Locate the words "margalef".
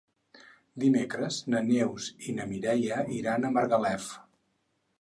3.61-4.09